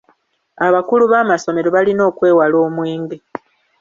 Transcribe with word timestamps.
Abakulu 0.67 1.03
b'amasomero 1.11 1.67
balina 1.75 2.01
okwewala 2.09 2.55
omwenge. 2.67 3.17